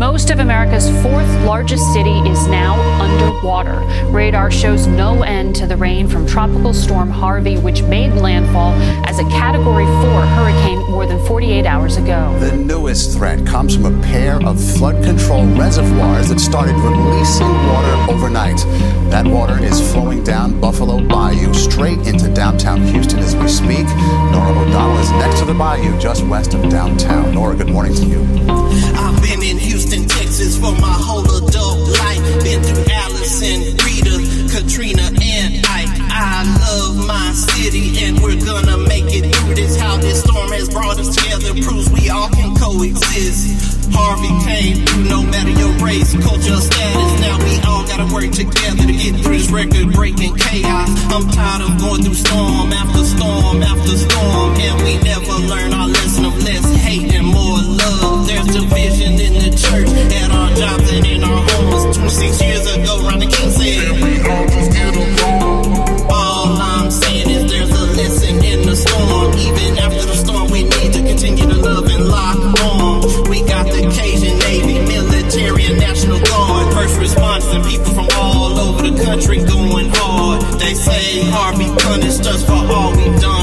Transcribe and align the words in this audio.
Most 0.00 0.30
of 0.30 0.38
America's 0.38 0.88
fourth 1.02 1.28
largest 1.44 1.92
city 1.92 2.20
is 2.20 2.46
now 2.46 2.80
underwater. 3.02 3.80
Radar 4.06 4.50
shows 4.50 4.86
no 4.86 5.24
end 5.24 5.54
to 5.56 5.66
the 5.66 5.76
rain 5.76 6.08
from 6.08 6.26
Tropical 6.26 6.72
Storm 6.72 7.10
Harvey, 7.10 7.58
which 7.58 7.82
made 7.82 8.14
landfall 8.14 8.72
as 9.06 9.18
a 9.18 9.24
Category 9.24 9.84
4 9.84 9.92
hurricane 10.22 10.78
more 10.90 11.04
than 11.04 11.22
48 11.26 11.66
hours 11.66 11.98
ago. 11.98 12.34
The 12.40 12.56
newest 12.56 13.12
threat 13.12 13.46
comes 13.46 13.76
from 13.76 13.84
a 13.84 14.02
pair 14.02 14.42
of 14.42 14.58
flood 14.58 15.04
control 15.04 15.44
reservoirs 15.48 16.30
that 16.30 16.40
started 16.40 16.76
releasing 16.76 17.46
water 17.46 18.10
overnight. 18.10 18.56
That 19.10 19.26
water 19.26 19.62
is 19.62 19.92
flowing 19.92 20.24
down 20.24 20.58
Buffalo 20.62 21.06
Bayou 21.06 21.52
straight 21.52 21.98
into 22.06 22.32
downtown 22.32 22.80
Houston 22.86 23.18
as 23.18 23.36
we 23.36 23.48
speak. 23.48 23.86
Next 25.12 25.38
to 25.38 25.44
the 25.46 25.54
bayou 25.54 25.98
just 25.98 26.26
west 26.26 26.52
of 26.54 26.68
downtown. 26.68 27.32
Nora, 27.32 27.56
good 27.56 27.70
morning 27.70 27.94
to 27.94 28.04
you. 28.04 28.20
I've 28.96 29.22
been 29.22 29.42
in 29.42 29.56
Houston, 29.56 30.06
Texas 30.06 30.58
for 30.58 30.72
my 30.72 30.92
whole 30.92 31.24
adult 31.24 31.78
life. 32.04 32.20
Been 32.44 32.62
through 32.62 32.84
Allison, 32.92 33.76
Rita, 33.80 34.20
Katrina, 34.52 35.08
and 35.08 35.64
Ike. 35.66 35.94
I 36.10 36.44
love 36.68 37.06
my 37.06 37.32
city 37.32 38.04
and 38.04 38.20
we're 38.20 38.44
gonna 38.44 38.76
make 38.88 39.08
it 39.08 39.34
through 39.34 39.54
this. 39.54 39.78
How 39.80 39.96
this 39.96 40.20
storm 40.20 40.50
has 40.52 40.68
brought 40.68 40.98
us 40.98 41.16
together 41.16 41.54
proves 41.62 41.90
we 41.90 42.10
all 42.10 42.28
can 42.28 42.54
coexist. 42.56 43.80
Harvey 43.92 44.30
came 44.46 44.86
through 44.86 45.04
no 45.04 45.22
matter 45.22 45.50
your 45.50 45.72
race, 45.84 46.12
culture, 46.22 46.56
status. 46.56 47.10
Now 47.20 47.38
we 47.42 47.58
all 47.66 47.84
gotta 47.86 48.06
work 48.12 48.30
together 48.30 48.86
to 48.86 48.94
get 48.94 49.16
through 49.20 49.38
this 49.38 49.50
record 49.50 49.92
breaking 49.92 50.36
chaos. 50.36 50.88
I'm 51.10 51.26
tired 51.30 51.62
of 51.66 51.78
going 51.80 52.02
through 52.02 52.14
storm 52.14 52.72
after 52.72 53.02
storm 53.04 53.62
after 53.62 53.96
storm, 53.96 54.29
homes. 62.10 62.18
26 62.18 62.42
years 62.42 62.74
ago, 62.74 63.02
Rodney 63.02 63.26
King 63.26 63.50
said, 63.50 63.90
we 64.02 64.20
all 64.28 64.46
just 64.46 64.72
get 64.72 64.96
along. 64.96 66.10
All 66.10 66.58
I'm 66.60 66.90
saying 66.90 67.30
is 67.30 67.50
there's 67.50 67.70
a 67.70 67.84
lesson 67.96 68.44
in 68.44 68.66
the 68.66 68.76
storm. 68.76 69.34
Even 69.38 69.78
after 69.78 70.06
the 70.06 70.14
storm, 70.14 70.50
we 70.50 70.64
need 70.64 70.92
to 70.92 71.02
continue 71.02 71.46
to 71.46 71.56
love 71.56 71.86
and 71.86 72.08
lock 72.08 72.38
on. 72.62 73.28
We 73.28 73.42
got 73.42 73.66
the 73.66 73.82
Cajun 73.94 74.38
Navy, 74.38 74.78
military, 74.86 75.66
and 75.66 75.78
National 75.78 76.20
Guard. 76.20 76.74
First 76.74 76.96
responders 76.98 77.54
and 77.54 77.64
people 77.64 77.92
from 77.94 78.08
all 78.16 78.58
over 78.58 78.90
the 78.90 79.04
country 79.04 79.38
going 79.38 79.90
hard. 79.94 80.42
They 80.58 80.74
say 80.74 81.22
Harvey 81.30 81.68
punished 81.84 82.26
us 82.26 82.44
for 82.44 82.52
all 82.52 82.90
we've 82.96 83.20
done 83.20 83.39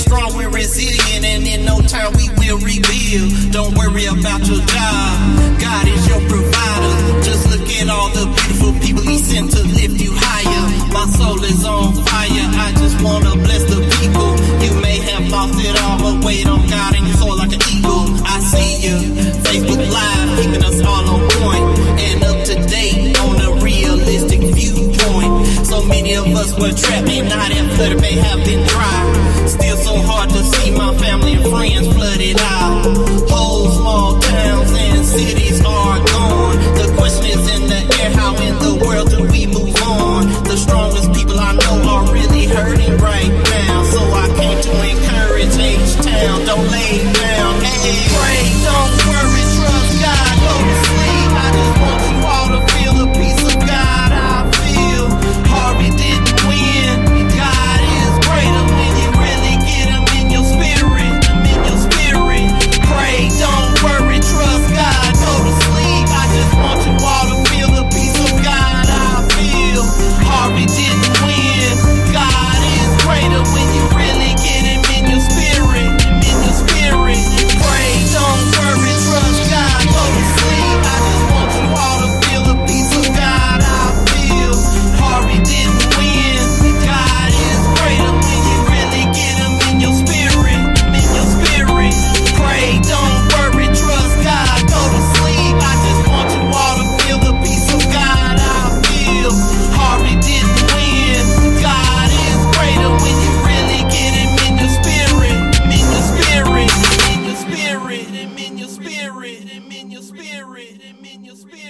strong, 0.00 0.32
we're 0.36 0.50
resilient, 0.50 1.24
and 1.24 1.46
in 1.46 1.64
no 1.64 1.80
time 1.84 2.12
we 2.16 2.26
will 2.40 2.58
rebuild. 2.64 3.52
Don't 3.52 3.76
worry 3.76 4.06
about 4.08 4.40
your 4.48 4.62
job. 4.64 5.12
God 5.60 5.84
is 5.86 6.02
your 6.08 6.20
provider. 6.24 6.94
Just 7.20 7.44
look 7.52 7.68
at 7.68 7.88
all 7.92 8.08
the 8.16 8.24
beautiful 8.24 8.72
people 8.80 9.02
He 9.04 9.18
sent 9.18 9.52
to 9.52 9.62
lift 9.62 10.00
you 10.00 10.12
higher. 10.16 10.64
My 10.92 11.04
soul 11.18 11.42
is 11.44 11.64
on 11.64 11.92
fire. 12.08 12.46
I 12.64 12.72
just 12.80 12.96
wanna 13.04 13.36
bless 13.44 13.64
the 13.68 13.80
people. 14.00 14.30
You 14.64 14.72
may 14.80 14.98
have 15.12 15.28
lost 15.28 15.60
it 15.60 15.76
all, 15.84 15.98
but 16.00 16.24
wait 16.24 16.46
on 16.48 16.64
God 16.68 16.96
and 16.96 17.06
you 17.06 17.14
soar 17.14 17.36
like 17.36 17.52
an 17.52 17.62
eagle. 17.68 18.08
I 18.24 18.40
see 18.40 18.80
you. 18.80 18.96
Facebook 19.44 19.84
Live, 19.84 20.28
keeping 20.40 20.64
us 20.64 20.80
all 20.80 21.04
on 21.14 21.22
point 21.38 21.66
and 22.00 22.24
up 22.24 22.38
to 22.48 22.54
date 22.66 23.18
on 23.20 23.36
a 23.40 23.50
realistic 23.62 24.40
viewpoint. 24.40 25.32
So 25.66 25.84
many 25.84 26.14
of 26.14 26.26
us 26.32 26.56
were 26.58 26.72
trapped, 26.72 27.06
may 27.06 27.20
not 27.20 27.52
have 27.52 27.70
may 28.00 28.12
have 28.12 28.44
been 28.44 28.66
dry. 28.66 29.19
Still 29.50 29.76
so 29.78 29.96
hard 29.96 30.30
to 30.30 30.44
see 30.44 30.70
my 30.70 30.96
family 30.98 31.32
and 31.32 31.44
friends 31.46 31.88
flooded 31.92 32.40
out. 32.40 32.59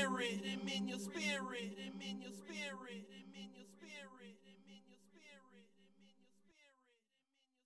spirit. 0.01 0.41
In 0.77 0.89
your 0.89 0.99
spirit. 0.99 1.77
Them 1.77 2.01
in 2.01 2.23
your 2.23 2.33
spirit. 2.33 3.20